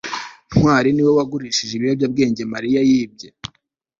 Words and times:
ntwali 0.53 0.89
niwe 0.91 1.11
wagurishije 1.17 1.73
ibiyobyabwenge 1.75 2.43
mariya 2.53 2.79
yibye 2.89 3.29